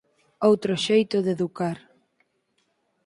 Outro 0.47 0.73
xeito 0.85 1.17
de 1.25 1.31
educar 1.35 1.77